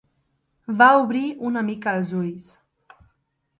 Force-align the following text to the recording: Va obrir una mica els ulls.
Va 0.79 0.87
obrir 1.01 1.21
una 1.51 1.63
mica 1.69 1.95
els 2.01 2.17
ulls. 2.23 2.51